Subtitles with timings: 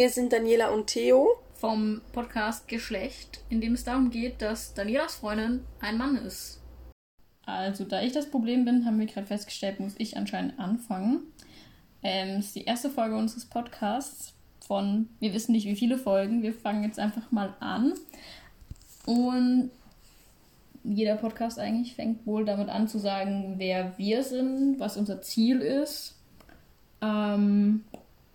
[0.00, 5.16] Hier sind Daniela und Theo vom Podcast Geschlecht, in dem es darum geht, dass Danielas
[5.16, 6.58] Freundin ein Mann ist.
[7.44, 11.24] Also, da ich das Problem bin, haben wir gerade festgestellt, muss ich anscheinend anfangen.
[12.02, 14.32] Ähm, ist die erste Folge unseres Podcasts
[14.66, 17.92] von, wir wissen nicht wie viele Folgen, wir fangen jetzt einfach mal an.
[19.04, 19.70] Und
[20.82, 25.60] jeder Podcast eigentlich fängt wohl damit an zu sagen, wer wir sind, was unser Ziel
[25.60, 26.16] ist.
[27.02, 27.84] Ähm,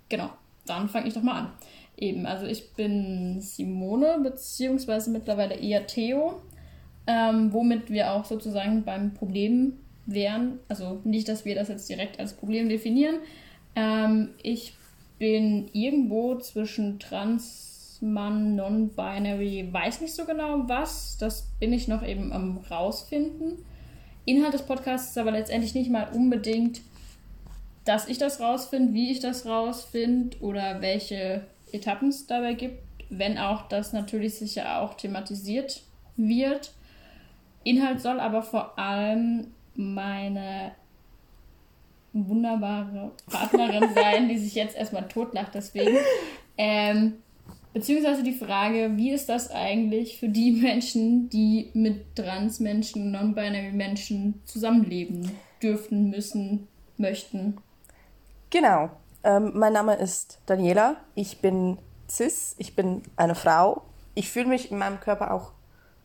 [0.10, 0.30] genau,
[0.66, 1.52] dann fange ich doch mal an.
[1.98, 6.42] Eben, also ich bin Simone, beziehungsweise mittlerweile eher Theo,
[7.08, 9.74] ähm, womit wir auch sozusagen beim Problem
[10.06, 10.60] wären.
[10.68, 13.18] Also nicht, dass wir das jetzt direkt als Problem definieren.
[13.76, 14.74] Ähm, ich
[15.18, 21.18] bin irgendwo zwischen Transmann, Non-Binary, weiß nicht so genau was.
[21.18, 23.64] Das bin ich noch eben am rausfinden.
[24.26, 26.82] Inhalt des Podcasts ist aber letztendlich nicht mal unbedingt,
[27.86, 33.38] dass ich das rausfinde, wie ich das rausfinde oder welche Etappen es dabei gibt, wenn
[33.38, 35.84] auch das natürlich sicher auch thematisiert
[36.18, 36.74] wird.
[37.64, 40.72] Inhalt soll aber vor allem meine
[42.14, 45.98] wunderbare Partnerin sein, die sich jetzt erstmal totlacht deswegen.
[46.58, 47.14] Ähm,
[47.74, 54.42] beziehungsweise die Frage, wie ist das eigentlich für die Menschen, die mit Transmenschen, Non-Binary Menschen
[54.46, 55.30] zusammenleben
[55.62, 57.58] dürfen, müssen, möchten?
[58.56, 58.90] Genau.
[59.26, 60.96] Ähm, mein Name ist Daniela.
[61.14, 61.78] Ich bin
[62.10, 62.56] cis.
[62.58, 63.82] Ich bin eine Frau.
[64.14, 65.52] Ich fühle mich in meinem Körper auch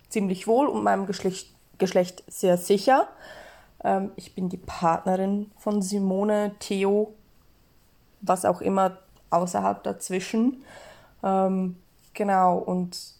[0.08, 3.06] ziemlich wohl und meinem Geschlecht, Geschlecht sehr sicher.
[3.84, 7.14] Ähm, ich bin die Partnerin von Simone, Theo,
[8.20, 8.98] was auch immer
[9.30, 10.64] außerhalb dazwischen.
[11.22, 11.76] Ähm,
[12.14, 13.14] genau, und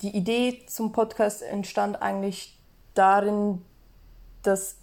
[0.00, 2.58] die Idee zum Podcast entstand eigentlich
[2.94, 3.60] darin,
[4.42, 4.76] dass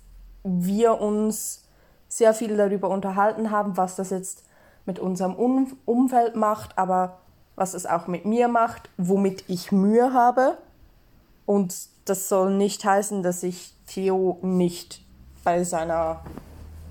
[0.44, 1.67] wir uns
[2.08, 4.44] sehr viel darüber unterhalten haben, was das jetzt
[4.86, 7.20] mit unserem um Umfeld macht, aber
[7.56, 10.58] was es auch mit mir macht, womit ich Mühe habe.
[11.46, 15.04] Und das soll nicht heißen, dass ich Theo nicht
[15.44, 16.22] bei, seiner,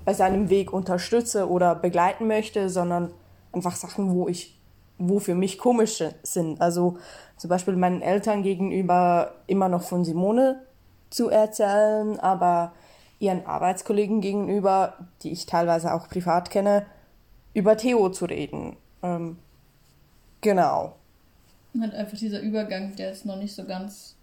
[0.05, 3.11] bei seinem Weg unterstütze oder begleiten möchte, sondern
[3.51, 4.59] einfach Sachen, wo ich,
[4.97, 6.61] wo für mich komisch sind.
[6.61, 6.97] Also
[7.37, 10.61] zum Beispiel meinen Eltern gegenüber immer noch von Simone
[11.09, 12.73] zu erzählen, aber
[13.19, 16.85] ihren Arbeitskollegen gegenüber, die ich teilweise auch privat kenne,
[17.53, 18.77] über Theo zu reden.
[19.01, 19.37] Ähm,
[20.41, 20.95] genau.
[21.79, 24.15] Halt einfach dieser Übergang, der ist noch nicht so ganz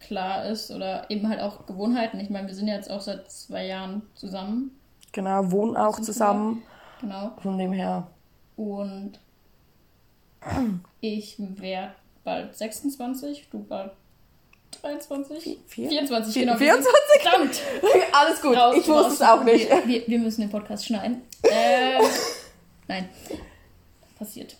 [0.00, 2.20] klar ist oder eben halt auch Gewohnheiten.
[2.20, 4.70] Ich meine, wir sind ja jetzt auch seit zwei Jahren zusammen.
[5.12, 6.62] Genau, wohnen auch zusammen.
[7.00, 7.32] Genau.
[7.40, 8.06] Von dem her.
[8.56, 9.18] Und
[11.00, 13.92] ich werde bald 26, du bald
[14.84, 15.58] 23?
[15.66, 16.56] 24, genau.
[16.56, 17.22] 24?
[17.22, 17.62] Verdammt!
[18.12, 19.70] Alles gut, raus, ich wusste es auch nicht.
[19.70, 21.22] Wir, wir, wir, müssen den Podcast schneiden.
[21.44, 22.02] Ähm,
[22.88, 23.08] nein,
[24.18, 24.56] passiert.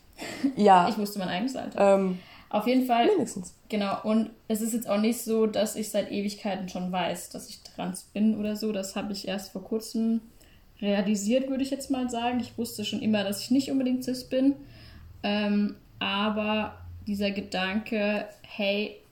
[0.57, 0.89] Ja.
[0.89, 1.97] Ich wusste mein eigenes Alter.
[1.97, 2.19] Ähm,
[2.49, 3.07] Auf jeden Fall.
[3.07, 3.55] Mindestens.
[3.69, 7.51] Genau, und es ist jetzt auch nicht so, dass ich seit Ewigkeiten schon weiß, dass
[7.51, 8.73] ich trans bin oder so.
[8.73, 10.23] Das habe ich erst vor kurzem
[10.81, 12.41] realisiert, würde ich jetzt mal sagen.
[12.41, 14.55] Ich wusste schon immer, dass ich nicht unbedingt cis bin.
[15.23, 19.04] Ähm, aber dieser Gedanke, hey,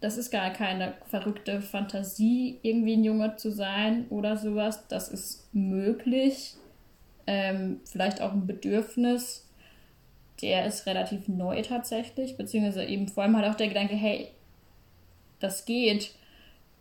[0.00, 4.86] das ist gar keine verrückte Fantasie, irgendwie ein Junge zu sein oder sowas.
[4.88, 6.54] Das ist möglich.
[7.26, 9.48] Ähm, vielleicht auch ein Bedürfnis
[10.42, 14.28] der ist relativ neu tatsächlich, beziehungsweise eben vor allem halt auch der Gedanke, hey,
[15.40, 16.14] das geht.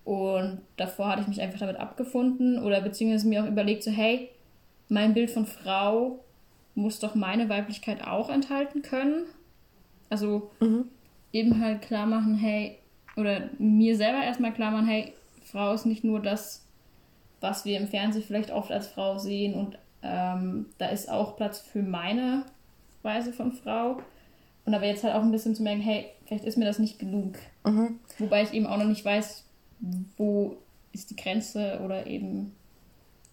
[0.03, 4.29] Und davor hatte ich mich einfach damit abgefunden oder beziehungsweise mir auch überlegt, so, hey,
[4.89, 6.23] mein Bild von Frau
[6.75, 9.25] muss doch meine Weiblichkeit auch enthalten können.
[10.09, 10.85] Also mhm.
[11.33, 12.77] eben halt klar machen, hey,
[13.17, 15.13] oder mir selber erstmal klar machen, hey,
[15.43, 16.65] Frau ist nicht nur das,
[17.41, 21.59] was wir im Fernsehen vielleicht oft als Frau sehen und ähm, da ist auch Platz
[21.59, 22.43] für meine
[23.03, 23.97] Weise von Frau.
[24.65, 26.99] Und aber jetzt halt auch ein bisschen zu merken, hey, vielleicht ist mir das nicht
[26.99, 27.35] genug.
[27.65, 27.99] Mhm.
[28.19, 29.45] Wobei ich eben auch noch nicht weiß,
[30.17, 30.57] wo
[30.91, 32.53] ist die Grenze oder eben.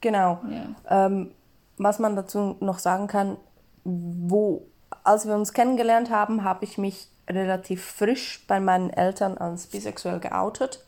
[0.00, 0.40] Genau.
[0.48, 1.06] Ja.
[1.06, 1.32] Ähm,
[1.76, 3.36] was man dazu noch sagen kann,
[3.82, 4.64] wo,
[5.02, 10.21] als wir uns kennengelernt haben, habe ich mich relativ frisch bei meinen Eltern als bisexuell
[10.21, 10.85] geoutet.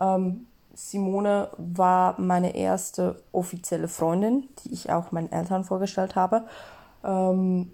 [0.00, 6.44] Ähm, Simone war meine erste offizielle Freundin, die ich auch meinen Eltern vorgestellt habe.
[7.04, 7.72] Ähm,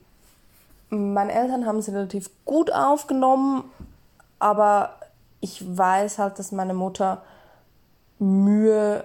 [0.89, 3.65] meine Eltern haben es relativ gut aufgenommen,
[4.39, 4.97] aber
[5.41, 7.23] ich weiß halt, dass meine Mutter
[8.19, 9.05] Mühe,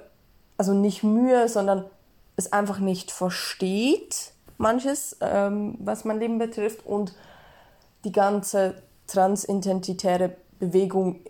[0.57, 1.83] also nicht Mühe, sondern
[2.37, 7.13] es einfach nicht versteht, manches, ähm, was mein Leben betrifft und
[8.03, 11.21] die ganze transidentitäre Bewegung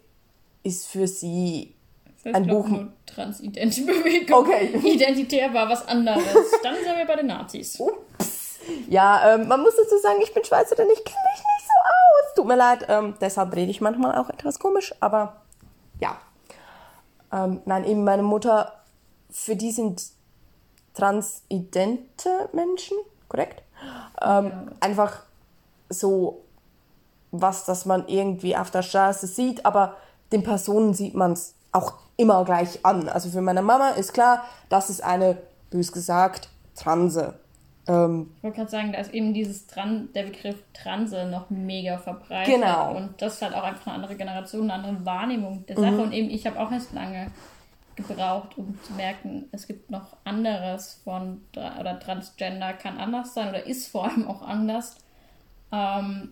[0.63, 1.75] ist für sie
[2.23, 2.67] ich ein Buch.
[2.67, 4.39] Nur transidente Bewegung.
[4.39, 4.77] Okay.
[4.83, 6.23] Identitär war was anderes.
[6.63, 7.79] Dann sind wir bei den Nazis.
[7.79, 8.59] Ups.
[8.89, 12.35] ja, ähm, man muss dazu sagen, ich bin Schweizerin, ich kenne mich nicht so aus.
[12.35, 15.41] Tut mir leid, ähm, deshalb rede ich manchmal auch etwas komisch, aber
[15.99, 16.17] ja.
[17.31, 18.73] Ähm, nein, eben meine Mutter,
[19.29, 20.03] für die sind
[20.93, 22.97] transidente Menschen,
[23.29, 23.63] korrekt?
[24.21, 24.65] Ähm, ja.
[24.81, 25.23] Einfach
[25.89, 26.43] so
[27.31, 29.95] was, das man irgendwie auf der Straße sieht, aber
[30.31, 33.09] den Personen sieht man es auch immer gleich an.
[33.09, 35.37] Also für meine Mama ist klar, das ist eine,
[35.69, 37.39] bös gesagt, Transe.
[37.87, 41.97] Ähm, ich wollte gerade sagen, da ist eben dieses Tran der Begriff Transe noch mega
[41.97, 42.55] verbreitet.
[42.55, 42.95] Genau.
[42.95, 45.91] Und das ist halt auch einfach eine andere Generation, eine andere Wahrnehmung der Sache.
[45.91, 45.99] Mhm.
[45.99, 47.31] Und eben, ich habe auch erst lange
[47.95, 53.65] gebraucht, um zu merken, es gibt noch anderes von, oder Transgender kann anders sein oder
[53.65, 54.95] ist vor allem auch anders.
[55.71, 56.31] Ähm,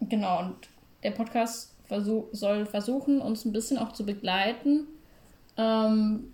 [0.00, 0.54] genau, und
[1.02, 4.86] der Podcast versuch, soll versuchen, uns ein bisschen auch zu begleiten.
[5.56, 6.32] Ähm,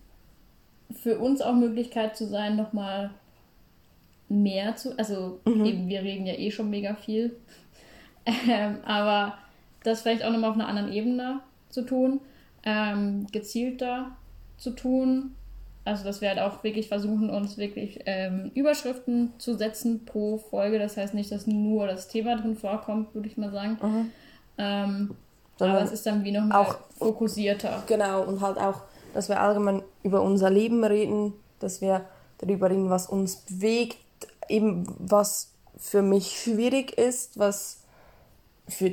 [0.93, 3.11] für uns auch Möglichkeit zu sein, nochmal
[4.29, 5.64] mehr zu, also mhm.
[5.64, 7.37] eben, wir reden ja eh schon mega viel,
[8.26, 9.38] ähm, aber
[9.85, 12.20] das vielleicht auch nochmal auf einer anderen Ebene zu tun,
[12.65, 14.12] ähm, gezielter
[14.56, 15.35] zu tun.
[15.84, 20.79] Also, dass wir halt auch wirklich versuchen, uns wirklich ähm, Überschriften zu setzen pro Folge.
[20.79, 23.79] Das heißt nicht, dass nur das Thema drin vorkommt, würde ich mal sagen.
[23.82, 24.12] Mhm.
[24.58, 25.17] Ähm,
[25.58, 27.82] aber es ist dann wie nochmal auch fokussierter.
[27.87, 28.82] Genau, und halt auch,
[29.14, 32.02] dass wir allgemein über unser Leben reden, dass wir
[32.38, 33.99] darüber reden, was uns bewegt,
[34.49, 37.82] eben was für mich schwierig ist, was
[38.69, 38.93] für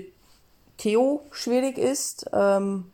[0.77, 2.29] Theo schwierig ist.
[2.33, 2.85] Ähm,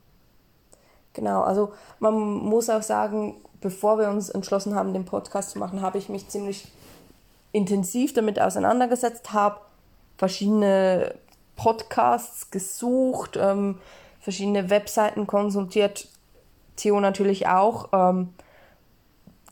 [1.15, 5.81] Genau, also man muss auch sagen, bevor wir uns entschlossen haben, den Podcast zu machen,
[5.81, 6.67] habe ich mich ziemlich
[7.51, 9.59] intensiv damit auseinandergesetzt, habe
[10.17, 11.15] verschiedene
[11.55, 13.79] Podcasts gesucht, ähm,
[14.19, 16.07] verschiedene Webseiten konsultiert,
[16.75, 17.89] Theo natürlich auch.
[17.91, 18.35] Ähm,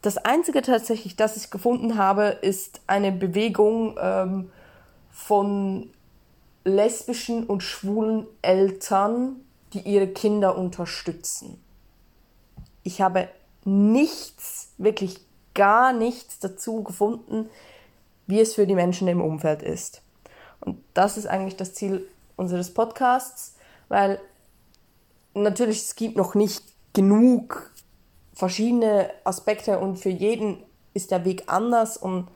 [0.04, 4.52] das Einzige tatsächlich, das ich gefunden habe, ist eine Bewegung ähm,
[5.10, 5.90] von
[6.66, 9.38] lesbischen und schwulen Eltern,
[9.74, 11.60] die ihre Kinder unterstützen.
[12.84, 13.28] Ich habe
[13.66, 15.20] nichts, wirklich
[15.54, 17.50] gar nichts dazu gefunden,
[18.28, 20.02] wie es für die Menschen im Umfeld ist.
[20.60, 23.56] Und das ist eigentlich das Ziel unseres Podcasts,
[23.90, 24.20] weil
[25.34, 26.64] natürlich es gibt noch nicht
[26.94, 27.72] genug
[28.34, 30.58] verschiedene Aspekte und für jeden
[30.94, 32.28] ist der Weg anders und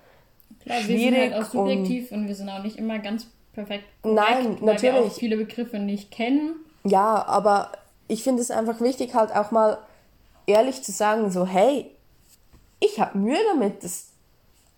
[0.62, 1.01] Klar, schwierig.
[1.01, 4.30] Wir sind halt auch subjektiv und, und wir sind auch nicht immer ganz perfekt korrekt,
[4.30, 4.95] Nein, weil natürlich.
[4.95, 6.56] wir auch viele Begriffe nicht kennen.
[6.83, 7.71] Ja, aber
[8.07, 9.77] ich finde es einfach wichtig, halt auch mal
[10.47, 11.91] ehrlich zu sagen, so, hey,
[12.79, 14.07] ich habe Mühe damit, dass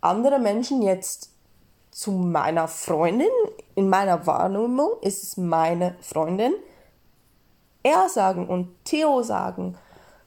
[0.02, 1.32] andere Menschen jetzt
[1.92, 3.28] zu meiner Freundin,
[3.76, 6.54] in meiner Wahrnehmung ist es meine Freundin,
[7.84, 9.78] er sagen und Theo sagen.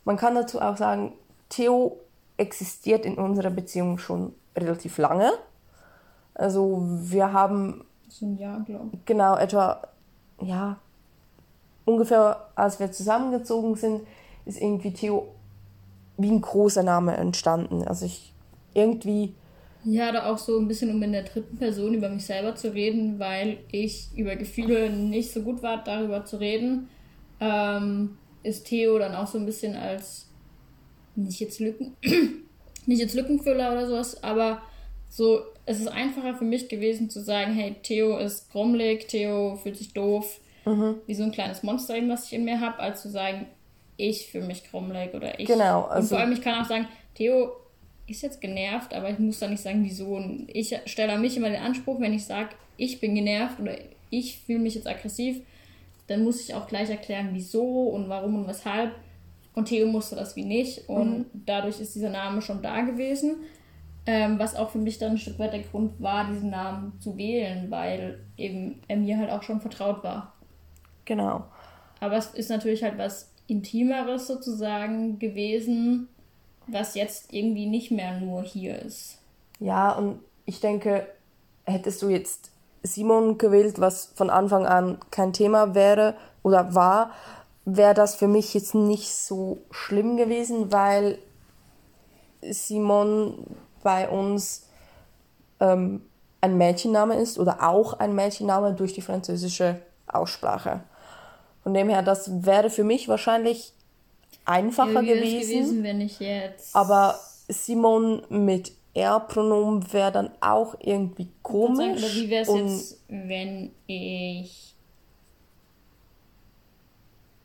[0.04, 1.12] Man kann dazu auch sagen,
[1.48, 1.98] Theo
[2.36, 5.32] existiert in unserer Beziehung schon relativ lange.
[6.34, 7.84] Also wir haben.
[8.08, 9.04] So ein Jahr, glaube ich.
[9.04, 9.82] Genau, etwa,
[10.40, 10.78] ja,
[11.84, 14.02] ungefähr als wir zusammengezogen sind,
[14.44, 15.34] ist irgendwie Theo
[16.16, 17.82] wie ein großer Name entstanden.
[17.82, 18.32] Also ich
[18.74, 19.34] irgendwie.
[19.84, 22.72] Ja, da auch so ein bisschen, um in der dritten Person über mich selber zu
[22.72, 26.88] reden, weil ich über Gefühle nicht so gut war, darüber zu reden,
[27.40, 30.28] ähm, ist Theo dann auch so ein bisschen als
[31.16, 31.96] nicht jetzt Lücken,
[32.86, 34.62] nicht jetzt Lückenfüller oder sowas, aber
[35.08, 39.76] so, es ist einfacher für mich gewesen zu sagen, hey, Theo ist grummelig, Theo fühlt
[39.76, 40.96] sich doof, mhm.
[41.06, 43.46] wie so ein kleines Monster, was ich in mir habe, als zu sagen,
[44.02, 45.46] ich fühle mich krummelig oder ich.
[45.46, 45.82] Genau.
[45.82, 47.52] Also und vor allem, ich kann auch sagen, Theo
[48.08, 50.16] ist jetzt genervt, aber ich muss da nicht sagen, wieso.
[50.16, 53.76] Und ich stelle an mich immer den Anspruch, wenn ich sage, ich bin genervt oder
[54.10, 55.40] ich fühle mich jetzt aggressiv,
[56.08, 58.92] dann muss ich auch gleich erklären, wieso und warum und weshalb.
[59.54, 60.88] Und Theo musste das wie nicht.
[60.88, 61.42] Und mhm.
[61.46, 63.36] dadurch ist dieser Name schon da gewesen.
[64.04, 67.16] Ähm, was auch für mich dann ein Stück weit der Grund war, diesen Namen zu
[67.16, 70.32] wählen, weil eben er mir halt auch schon vertraut war.
[71.04, 71.44] Genau.
[72.00, 76.08] Aber es ist natürlich halt was Intimeres sozusagen gewesen,
[76.66, 79.18] was jetzt irgendwie nicht mehr nur hier ist.
[79.58, 81.06] Ja, und ich denke,
[81.64, 82.50] hättest du jetzt
[82.82, 87.12] Simon gewählt, was von Anfang an kein Thema wäre oder war,
[87.64, 91.18] wäre das für mich jetzt nicht so schlimm gewesen, weil
[92.40, 93.46] Simon
[93.82, 94.66] bei uns
[95.60, 96.02] ähm,
[96.40, 100.80] ein Mädchenname ist oder auch ein Mädchenname durch die französische Aussprache.
[101.62, 103.72] Von dem her, das wäre für mich wahrscheinlich
[104.44, 105.48] einfacher gewesen.
[105.48, 105.82] gewesen.
[105.82, 106.74] wenn ich jetzt.
[106.74, 112.00] Aber Simon mit Er-Pronomen wäre dann auch irgendwie komisch.
[112.00, 114.74] Sagen, wie wäre es jetzt, wenn ich.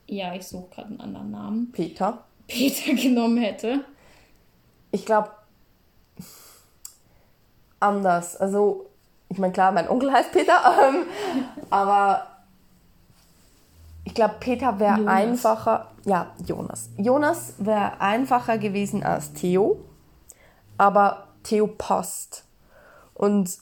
[0.07, 1.71] Ja, ich suche gerade einen anderen Namen.
[1.71, 2.23] Peter.
[2.47, 3.83] Peter genommen hätte.
[4.91, 5.31] Ich glaube,
[7.79, 8.37] anders.
[8.37, 8.89] Also,
[9.29, 11.03] ich meine, klar, mein Onkel heißt Peter, ähm,
[11.69, 12.36] aber
[14.17, 15.91] glaube, Peter wäre einfacher.
[16.03, 16.89] Ja, Jonas.
[16.97, 19.77] Jonas wäre einfacher gewesen als Theo,
[20.77, 22.43] aber Theo passt.
[23.13, 23.57] Und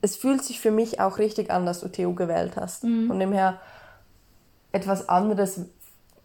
[0.00, 2.84] es fühlt sich für mich auch richtig an, dass du Theo gewählt hast.
[2.84, 3.08] Mhm.
[3.08, 3.60] Von dem her,
[4.70, 5.62] etwas anderes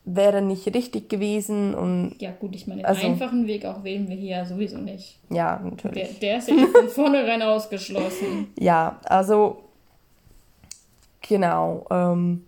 [0.06, 1.74] wäre nicht richtig gewesen.
[1.74, 5.18] Und ja, gut, ich meine, den also, einfachen Weg auch wählen wir hier sowieso nicht.
[5.30, 6.20] Ja, natürlich.
[6.20, 8.54] Der, der ist ja von vornherein ausgeschlossen.
[8.60, 9.64] Ja, also,
[11.22, 11.88] genau.
[11.90, 12.44] Ähm,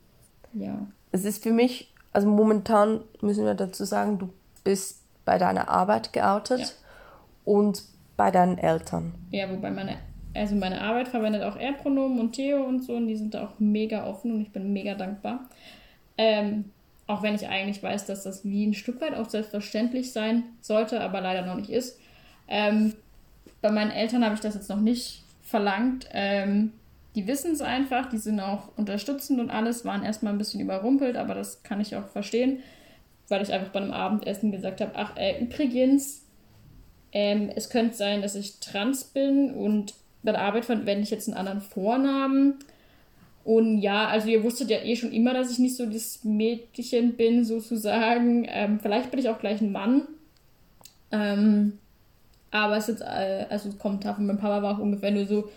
[0.55, 0.87] ja.
[1.11, 4.29] Es ist für mich, also momentan müssen wir dazu sagen, du
[4.63, 6.67] bist bei deiner Arbeit geoutet ja.
[7.45, 7.83] und
[8.17, 9.13] bei deinen Eltern.
[9.31, 9.97] Ja, wobei meine,
[10.33, 13.59] also meine Arbeit verwendet auch Er-Pronomen und Theo und so und die sind da auch
[13.59, 15.41] mega offen und ich bin mega dankbar.
[16.17, 16.65] Ähm,
[17.07, 21.01] auch wenn ich eigentlich weiß, dass das wie ein Stück weit auch selbstverständlich sein sollte,
[21.01, 21.99] aber leider noch nicht ist.
[22.47, 22.93] Ähm,
[23.61, 26.07] bei meinen Eltern habe ich das jetzt noch nicht verlangt.
[26.11, 26.71] Ähm,
[27.15, 31.15] die wissen es einfach, die sind auch unterstützend und alles, waren erstmal ein bisschen überrumpelt,
[31.15, 32.59] aber das kann ich auch verstehen,
[33.29, 36.25] weil ich einfach bei einem Abendessen gesagt habe, ach, äh, übrigens,
[37.13, 39.93] ähm, es könnte sein, dass ich trans bin und
[40.23, 42.55] bei der Arbeit verwende ich jetzt einen anderen Vornamen.
[43.45, 47.15] Und ja, also ihr wusstet ja eh schon immer, dass ich nicht so das Mädchen
[47.15, 48.45] bin, sozusagen.
[48.49, 50.07] Ähm, vielleicht bin ich auch gleich ein Mann.
[51.11, 51.77] Ähm,
[52.49, 55.49] aber es ist, äh, also Kommentar von meinem Papa war auch ungefähr nur so,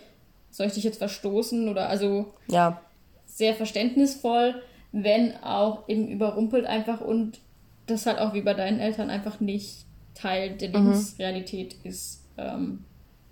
[0.50, 2.80] soll ich dich jetzt verstoßen oder also ja.
[3.26, 4.62] sehr verständnisvoll,
[4.92, 7.40] wenn auch eben überrumpelt einfach und
[7.86, 10.74] das halt auch wie bei deinen Eltern einfach nicht Teil der mhm.
[10.74, 11.90] Lebensrealität mhm.
[11.90, 12.84] ist, ähm,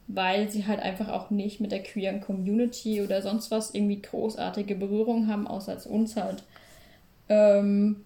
[0.07, 4.77] weil sie halt einfach auch nicht mit der queeren Community oder sonst was irgendwie großartige
[4.77, 6.45] Berührung haben, außer als uns halt.
[7.29, 8.05] Ähm,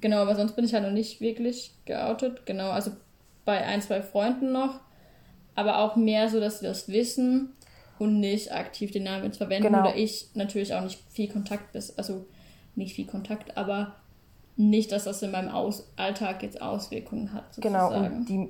[0.00, 2.44] genau, aber sonst bin ich halt noch nicht wirklich geoutet.
[2.44, 2.90] Genau, also
[3.46, 4.80] bei ein, zwei Freunden noch,
[5.54, 7.54] aber auch mehr so, dass sie das wissen
[7.98, 9.68] und nicht aktiv den Namen jetzt verwenden.
[9.68, 9.80] Genau.
[9.80, 12.26] Oder ich natürlich auch nicht viel Kontakt bis, also
[12.74, 13.94] nicht viel Kontakt, aber
[14.56, 17.54] nicht, dass das in meinem Aus Alltag jetzt Auswirkungen hat.
[17.54, 17.94] Sozusagen.
[17.94, 18.48] Genau, und die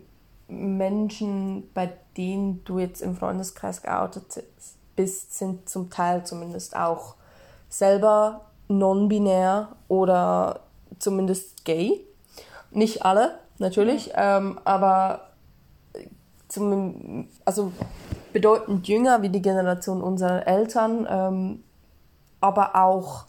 [0.49, 4.45] Menschen, bei denen du jetzt im Freundeskreis geoutet
[4.97, 7.15] bist, sind zum Teil zumindest auch
[7.69, 10.61] selber non-binär oder
[10.99, 12.01] zumindest gay.
[12.71, 14.39] Nicht alle, natürlich, ja.
[14.39, 15.31] ähm, aber
[16.49, 17.73] zum, also
[18.35, 21.63] bedeutend jünger wie die Generation unserer Eltern, ähm,
[22.41, 23.27] aber auch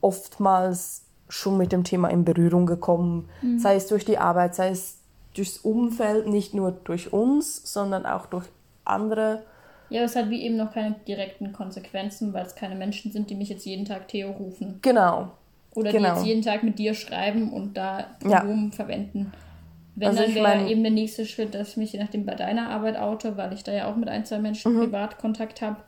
[0.00, 3.58] oftmals schon mit dem Thema in Berührung gekommen, mhm.
[3.58, 5.00] sei es durch die Arbeit, sei es
[5.34, 8.46] durchs Umfeld, nicht nur durch uns, sondern auch durch
[8.84, 9.42] andere.
[9.90, 13.34] Ja, das hat wie eben noch keine direkten Konsequenzen, weil es keine Menschen sind, die
[13.34, 14.78] mich jetzt jeden Tag Theo rufen.
[14.80, 15.32] Genau.
[15.74, 16.10] Oder genau.
[16.10, 18.76] die jetzt jeden Tag mit dir schreiben und da Pronomen ja.
[18.76, 19.32] verwenden.
[19.96, 22.68] Wenn also dann wäre eben der nächste Schritt, dass ich mich je nachdem bei deiner
[22.68, 24.80] Arbeit oute, weil ich da ja auch mit ein, zwei Menschen mhm.
[24.80, 25.78] privat Kontakt habe.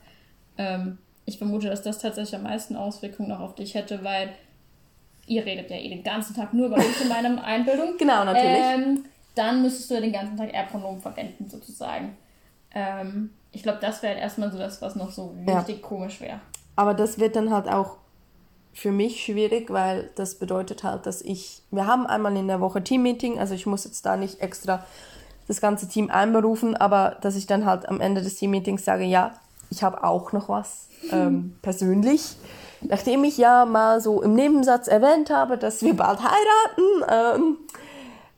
[0.57, 0.97] Ähm,
[1.27, 4.31] ich vermute, dass das tatsächlich am meisten Auswirkungen noch auf dich hätte, weil
[5.27, 7.99] ihr redet ja eh den ganzen Tag nur über mich in meiner Einbildung.
[7.99, 8.59] Genau, natürlich.
[8.59, 12.17] Ähm, dann müsstest du ja den ganzen Tag R-Pronomen verwenden, sozusagen.
[12.75, 15.87] Ähm, ich glaube, das wäre halt erstmal so das, was noch so richtig ja.
[15.87, 16.41] komisch wäre.
[16.77, 17.99] Aber das wird dann halt auch
[18.79, 22.85] für mich schwierig, weil das bedeutet halt, dass ich, wir haben einmal in der Woche
[22.85, 24.85] Teammeeting, also ich muss jetzt da nicht extra
[25.49, 29.33] das ganze Team einberufen, aber dass ich dann halt am Ende des Teammeetings sage, ja,
[29.71, 32.37] ich habe auch noch was ähm, persönlich.
[32.81, 37.57] Nachdem ich ja mal so im Nebensatz erwähnt habe, dass wir bald heiraten, ähm,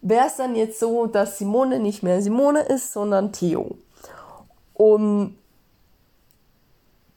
[0.00, 3.76] wäre es dann jetzt so, dass Simone nicht mehr Simone ist, sondern Theo.
[4.72, 5.36] Und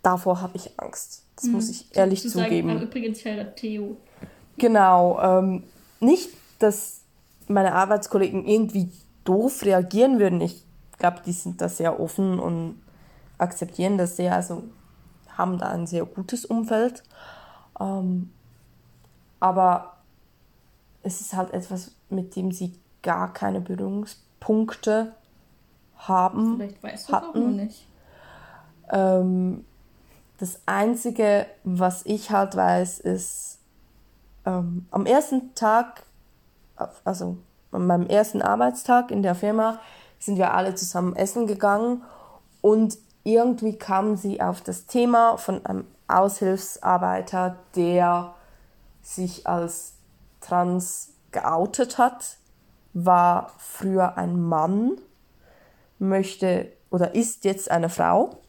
[0.04, 1.24] davor habe ich Angst.
[1.36, 1.54] Das mhm.
[1.54, 2.70] muss ich ehrlich zu zugeben.
[2.70, 3.98] Sagen, übrigens heiratet Theo.
[4.58, 5.20] Genau.
[5.20, 5.64] Ähm,
[6.00, 6.30] nicht,
[6.60, 7.02] dass
[7.48, 8.92] meine Arbeitskollegen irgendwie
[9.24, 10.42] doof reagieren würden.
[10.42, 10.64] Ich
[11.00, 12.82] glaube, die sind da sehr offen und
[13.38, 14.36] akzeptieren das sehr.
[14.36, 14.64] Also
[15.38, 17.04] haben da ein sehr gutes Umfeld.
[17.80, 18.30] Ähm,
[19.40, 19.98] aber
[21.02, 25.14] es ist halt etwas, mit dem sie gar keine Berührungspunkte
[25.98, 26.58] haben.
[26.58, 27.28] Vielleicht weißt du hatten.
[27.28, 27.88] auch noch nicht.
[28.92, 29.66] Ähm,
[30.44, 33.60] das Einzige, was ich halt weiß, ist,
[34.46, 36.04] ähm, am ersten Tag,
[37.06, 37.38] also
[37.72, 39.80] an meinem ersten Arbeitstag in der Firma,
[40.20, 42.04] sind wir alle zusammen essen gegangen
[42.60, 48.36] und irgendwie kamen sie auf das Thema von einem Aushilfsarbeiter, der
[49.02, 49.94] sich als
[50.42, 52.36] trans geoutet hat,
[52.92, 54.98] war früher ein Mann,
[56.00, 58.43] möchte oder ist jetzt eine Frau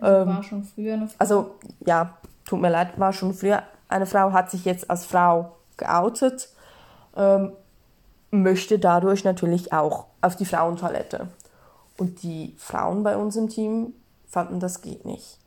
[0.00, 1.16] also war schon früher eine Frau.
[1.18, 1.54] Also,
[1.86, 2.14] ja,
[2.44, 6.48] tut mir leid, war schon früher eine Frau, hat sich jetzt als Frau geoutet,
[7.16, 7.52] ähm,
[8.30, 11.28] möchte dadurch natürlich auch auf die Frauentoilette.
[11.98, 13.92] Und die Frauen bei uns im Team
[14.26, 15.38] fanden, das geht nicht.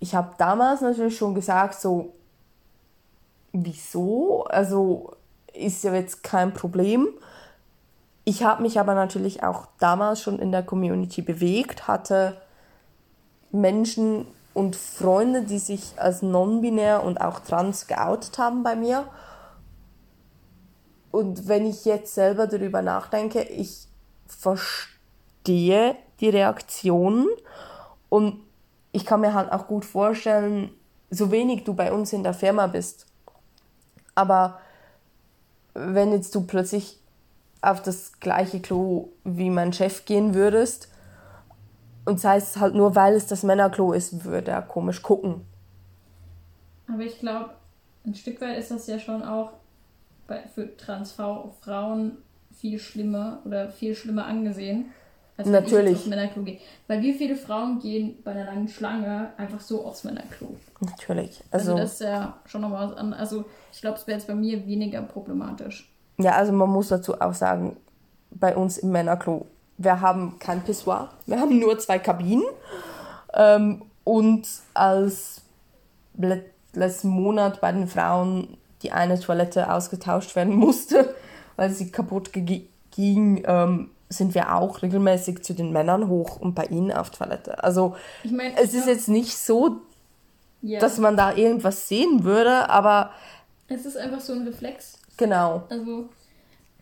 [0.00, 2.14] Ich habe damals natürlich schon gesagt, so,
[3.52, 4.44] wieso?
[4.44, 5.12] Also
[5.52, 7.08] ist ja jetzt kein Problem.
[8.24, 12.36] Ich habe mich aber natürlich auch damals schon in der Community bewegt, hatte
[13.54, 19.06] Menschen und Freunde, die sich als non-binär und auch trans geoutet haben bei mir.
[21.10, 23.86] Und wenn ich jetzt selber darüber nachdenke, ich
[24.26, 27.28] verstehe die Reaktionen
[28.08, 28.40] und
[28.92, 30.70] ich kann mir halt auch gut vorstellen,
[31.10, 33.06] so wenig du bei uns in der Firma bist,
[34.14, 34.60] aber
[35.74, 37.00] wenn jetzt du plötzlich
[37.60, 40.88] auf das gleiche Klo wie mein Chef gehen würdest,
[42.04, 45.42] und sei es halt nur, weil es das Männerklo ist, würde er komisch gucken.
[46.86, 47.50] Aber ich glaube,
[48.06, 49.52] ein Stück weit ist das ja schon auch
[50.26, 52.12] bei, für Transfrauen
[52.52, 54.86] viel schlimmer oder viel schlimmer angesehen.
[55.36, 55.74] Als Natürlich.
[55.74, 56.58] Wenn ich jetzt aufs Männerklo gehe.
[56.86, 60.54] Weil wie viele Frauen gehen bei einer langen Schlange einfach so aufs Männerklo?
[60.80, 61.42] Natürlich.
[61.50, 63.20] Also, also das ist ja schon nochmal was anderes.
[63.20, 65.90] Also ich glaube, es wäre jetzt bei mir weniger problematisch.
[66.18, 67.76] Ja, also man muss dazu auch sagen,
[68.30, 69.46] bei uns im Männerklo
[69.78, 72.44] wir haben kein Pissoir, wir haben nur zwei Kabinen.
[73.32, 75.40] Ähm, und als
[76.72, 81.14] letzten Monat bei den Frauen die eine Toilette ausgetauscht werden musste,
[81.56, 86.66] weil sie kaputt ging, ähm, sind wir auch regelmäßig zu den Männern hoch und bei
[86.66, 87.64] ihnen auf Toilette.
[87.64, 89.80] Also ich mein, es ist jetzt nicht so,
[90.60, 90.78] ja.
[90.78, 93.10] dass man da irgendwas sehen würde, aber...
[93.66, 94.98] Es ist einfach so ein Reflex.
[95.16, 95.64] Genau.
[95.70, 96.10] Also,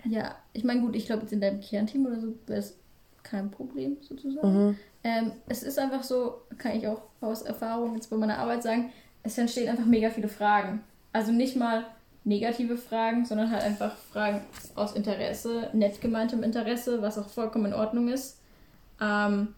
[0.05, 2.75] ja, ich meine, gut, ich glaube, jetzt in deinem Kernteam oder so wäre es
[3.23, 4.67] kein Problem sozusagen.
[4.67, 4.77] Mhm.
[5.05, 8.93] Ähm, es ist einfach so, kann ich auch aus Erfahrung jetzt bei meiner Arbeit sagen,
[9.23, 10.83] es entstehen einfach mega viele Fragen.
[11.13, 11.85] Also nicht mal
[12.25, 14.43] negative Fragen, sondern halt einfach Fragen
[14.75, 18.39] aus Interesse, nett gemeintem Interesse, was auch vollkommen in Ordnung ist.
[19.01, 19.55] Ähm,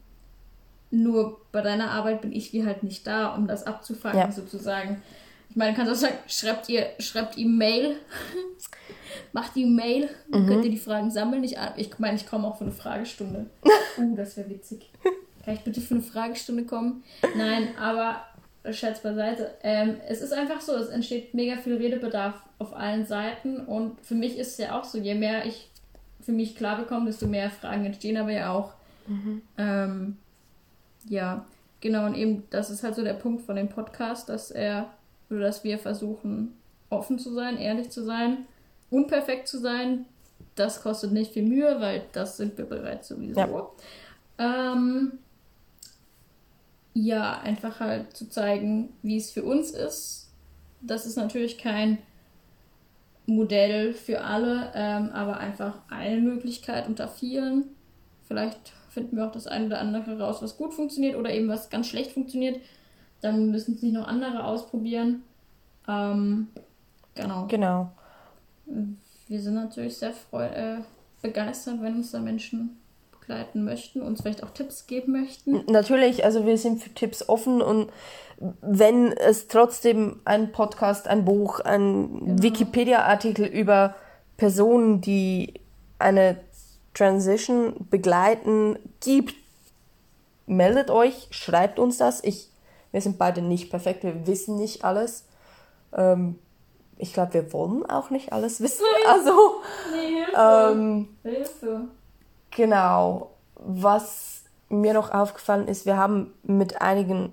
[0.90, 4.32] nur bei deiner Arbeit bin ich wie halt nicht da, um das abzufangen, ja.
[4.32, 5.02] sozusagen.
[5.50, 7.96] Ich meine, du kannst auch sagen, schreibt ihr, schreibt ihr Mail
[9.32, 10.48] macht die Mail, dann mhm.
[10.48, 11.44] könnt ihr die Fragen sammeln.
[11.44, 13.46] Ich, ich meine, ich komme auch für eine Fragestunde.
[13.98, 14.90] uh, das wäre witzig.
[15.44, 17.02] Kann ich bitte für eine Fragestunde kommen?
[17.36, 18.24] Nein, aber
[18.72, 19.54] Scherz beiseite.
[19.62, 24.14] Ähm, es ist einfach so, es entsteht mega viel Redebedarf auf allen Seiten und für
[24.14, 25.68] mich ist es ja auch so, je mehr ich
[26.22, 28.72] für mich klar bekomme, desto mehr Fragen entstehen aber ja auch.
[29.06, 29.42] Mhm.
[29.58, 30.16] Ähm,
[31.06, 31.44] ja,
[31.80, 34.88] genau, und eben, das ist halt so der Punkt von dem Podcast, dass er,
[35.28, 36.54] oder dass wir versuchen,
[36.88, 38.46] offen zu sein, ehrlich zu sein
[38.94, 40.06] unperfekt zu sein.
[40.54, 43.40] Das kostet nicht viel Mühe, weil das sind wir bereits sowieso.
[43.40, 43.68] Ja.
[44.38, 45.18] Ähm,
[46.94, 50.30] ja, einfach halt zu zeigen, wie es für uns ist.
[50.80, 51.98] Das ist natürlich kein
[53.26, 57.64] Modell für alle, ähm, aber einfach eine Möglichkeit unter vielen.
[58.28, 61.68] Vielleicht finden wir auch das eine oder andere raus, was gut funktioniert oder eben was
[61.68, 62.60] ganz schlecht funktioniert.
[63.22, 65.24] Dann müssen es nicht noch andere ausprobieren.
[65.88, 66.48] Ähm,
[67.14, 67.46] genau.
[67.48, 67.90] Genau
[68.66, 70.78] wir sind natürlich sehr freu äh,
[71.22, 72.78] begeistert, wenn uns da Menschen
[73.18, 75.64] begleiten möchten, uns vielleicht auch Tipps geben möchten.
[75.70, 77.90] Natürlich, also wir sind für Tipps offen und
[78.60, 82.42] wenn es trotzdem ein Podcast, ein Buch, ein genau.
[82.42, 83.94] Wikipedia-Artikel über
[84.36, 85.54] Personen, die
[85.98, 86.36] eine
[86.92, 89.34] Transition begleiten, gibt,
[90.46, 92.22] meldet euch, schreibt uns das.
[92.22, 92.50] Ich,
[92.92, 95.24] wir sind beide nicht perfekt, wir wissen nicht alles.
[95.96, 96.38] Ähm,
[96.98, 98.84] ich glaube, wir wollen auch nicht alles wissen.
[99.08, 99.32] Also,
[99.92, 100.72] nee, Hilfe.
[100.72, 101.80] Ähm, Hilfe.
[102.50, 103.30] Genau.
[103.56, 107.32] Was mir noch aufgefallen ist, wir haben mit einigen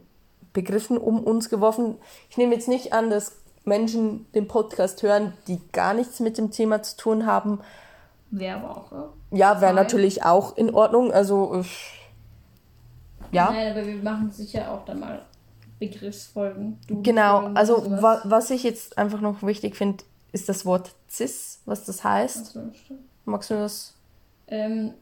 [0.53, 1.97] Begriffen um uns geworfen.
[2.29, 6.51] Ich nehme jetzt nicht an, dass Menschen den Podcast hören, die gar nichts mit dem
[6.51, 7.59] Thema zu tun haben.
[8.31, 8.91] Wäre aber auch.
[8.91, 11.11] Ja, ja wäre natürlich auch in Ordnung.
[11.11, 11.63] Also,
[13.31, 13.51] ja.
[13.51, 15.21] Nein, aber wir machen sicher auch dann mal
[15.81, 16.77] Begriffsfolgen.
[16.87, 21.85] Genau, also wa was ich jetzt einfach noch wichtig finde, ist das Wort cis, was
[21.85, 22.45] das heißt.
[22.53, 22.71] So,
[23.25, 23.95] Magst du das?
[24.47, 24.93] Ähm,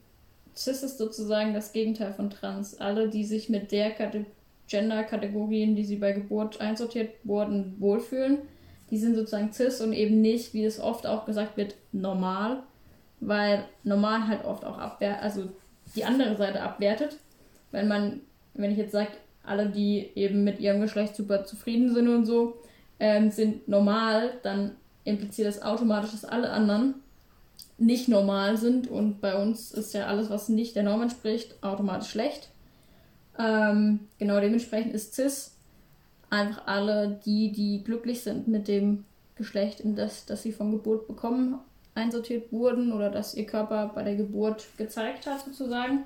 [0.56, 2.80] cis ist sozusagen das Gegenteil von trans.
[2.80, 3.92] Alle, die sich mit der
[4.70, 8.38] Gender-Kategorien, die sie bei Geburt einsortiert wurden, wohlfühlen,
[8.90, 12.64] die sind sozusagen cis und eben nicht, wie es oft auch gesagt wird, normal,
[13.20, 15.50] weil normal halt oft auch abwertet, also
[15.94, 17.18] die andere Seite abwertet.
[17.72, 18.22] Wenn man,
[18.54, 19.10] wenn ich jetzt sage,
[19.50, 22.58] alle, die eben mit ihrem Geschlecht super zufrieden sind und so,
[23.00, 26.96] ähm, sind normal, dann impliziert das automatisch, dass alle anderen
[27.78, 32.10] nicht normal sind und bei uns ist ja alles, was nicht der Norm entspricht, automatisch
[32.10, 32.50] schlecht.
[33.38, 35.56] Ähm, genau dementsprechend ist cis
[36.30, 41.08] einfach alle die, die glücklich sind mit dem Geschlecht, in das, das sie von Geburt
[41.08, 41.60] bekommen,
[41.96, 46.04] einsortiert wurden oder dass ihr Körper bei der Geburt gezeigt hat sozusagen.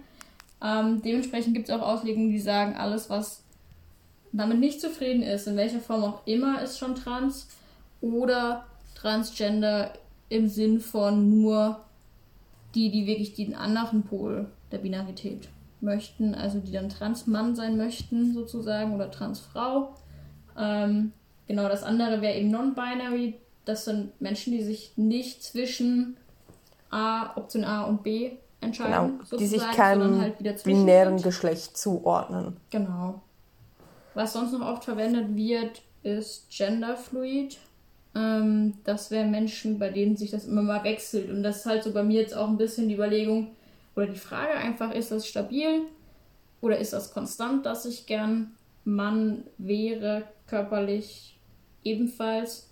[0.63, 3.43] Ähm, dementsprechend gibt es auch Auslegungen, die sagen, alles, was
[4.31, 7.47] damit nicht zufrieden ist, in welcher Form auch immer, ist schon trans.
[8.01, 9.93] Oder Transgender
[10.29, 11.81] im Sinn von nur
[12.75, 15.49] die, die wirklich den anderen Pol der Binarität
[15.81, 19.93] möchten, also die dann Transmann sein möchten, sozusagen, oder Transfrau.
[20.57, 21.11] Ähm,
[21.47, 23.35] genau, das andere wäre eben non-binary.
[23.65, 26.17] Das sind Menschen, die sich nicht zwischen
[26.89, 28.31] A, Option A und B
[28.63, 29.19] entscheiden.
[29.19, 32.57] Genau, die sich keinem halt binären Geschlecht zuordnen.
[32.69, 33.21] Genau.
[34.13, 37.57] Was sonst noch oft verwendet wird, ist genderfluid.
[38.15, 41.29] Ähm, das wären Menschen, bei denen sich das immer mal wechselt.
[41.29, 43.55] Und das ist halt so bei mir jetzt auch ein bisschen die Überlegung
[43.95, 45.81] oder die Frage einfach, ist das stabil
[46.61, 48.51] oder ist das konstant, dass ich gern
[48.85, 51.37] Mann wäre, körperlich
[51.83, 52.69] ebenfalls?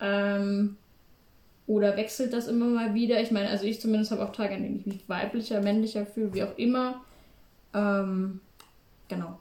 [0.00, 0.76] Ähm,
[1.66, 3.20] oder wechselt das immer mal wieder?
[3.20, 6.34] Ich meine, also ich zumindest habe auch Tage, an denen ich mich weiblicher, männlicher fühle,
[6.34, 7.00] wie auch immer.
[7.72, 8.40] Ähm,
[9.08, 9.38] genau.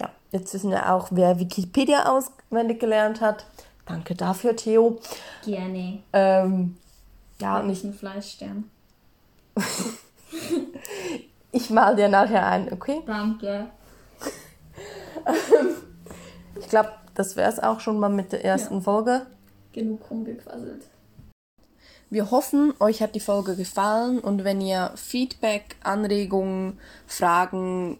[0.00, 3.46] Ja, jetzt wissen wir auch, wer Wikipedia auswendig gelernt hat.
[3.86, 4.98] Danke dafür, Theo.
[5.44, 6.02] Gerne.
[6.12, 6.76] Ähm,
[7.40, 7.84] ja, und ich.
[7.84, 8.70] Ein Fleischstern.
[11.52, 13.02] ich mal dir nachher ein, okay?
[13.06, 13.66] Danke.
[16.60, 18.80] ich glaube, das wäre es auch schon mal mit der ersten ja.
[18.80, 19.26] Folge.
[19.72, 20.82] Genug rumgequasselt.
[22.10, 27.98] Wir hoffen, euch hat die Folge gefallen und wenn ihr Feedback, Anregungen, Fragen,